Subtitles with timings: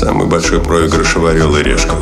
[0.00, 1.94] Самый большой проигрыш в «Орел и решка».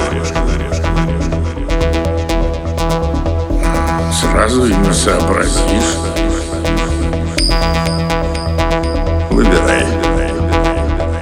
[4.20, 5.96] Сразу и не сообразишь.
[9.30, 9.84] Выбирай.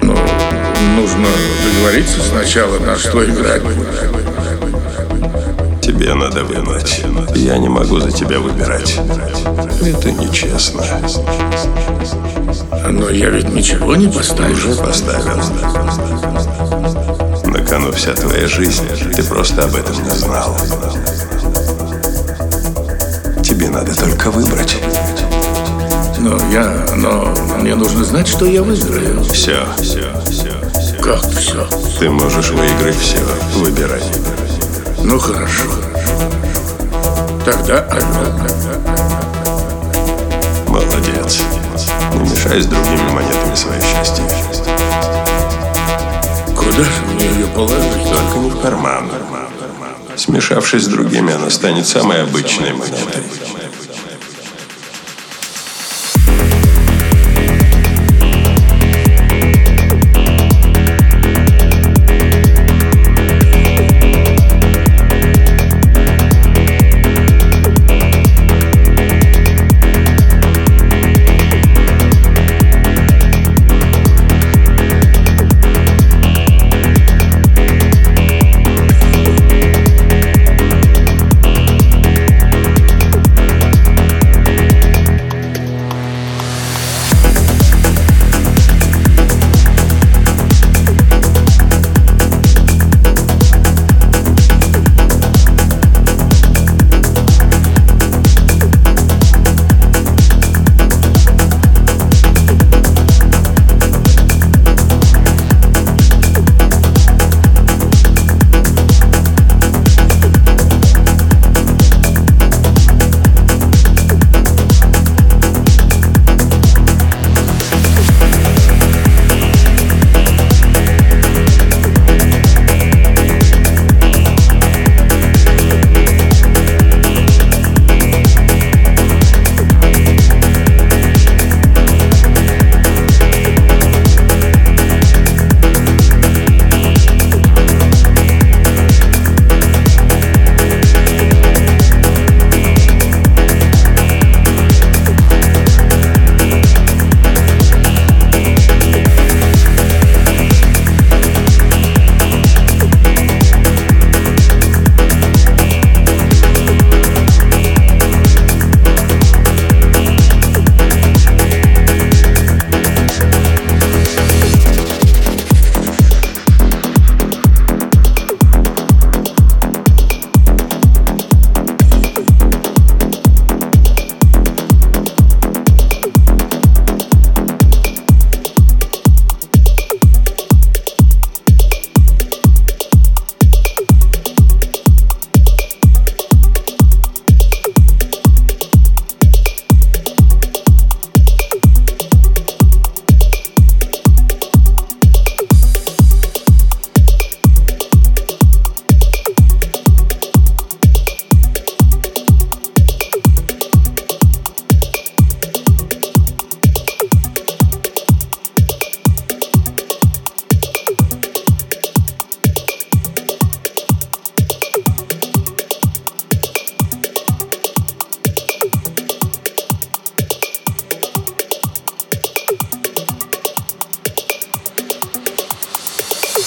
[0.02, 0.14] Ну,
[0.96, 1.26] нужно
[1.64, 3.62] договориться сначала, на что играть.
[5.80, 7.02] Тебе надо выбрать.
[7.34, 9.00] Я не могу за тебя выбирать.
[9.80, 10.82] Это нечестно.
[12.90, 14.54] Но я ведь ничего не поставил.
[14.54, 15.40] Уже поставил.
[17.96, 18.86] Вся твоя жизнь.
[19.14, 20.54] Ты просто об этом не знал.
[23.42, 24.76] Тебе надо только выбрать.
[26.18, 26.86] Но я...
[26.94, 29.24] Но мне нужно знать, что я выиграю.
[29.24, 30.52] Все, все, все.
[31.02, 31.66] Как все?
[31.98, 33.20] Ты можешь выиграть все.
[33.54, 34.02] Выбирай.
[35.02, 35.70] Ну хорошо.
[37.46, 38.32] Тогда орел.
[40.68, 41.42] Молодец.
[42.12, 44.24] Не мешай с другими монетами свое счастье.
[46.76, 48.04] Мне ее положить?
[48.04, 49.10] Только не в карман.
[50.14, 53.22] Смешавшись с другими, она станет самой обычной монетой.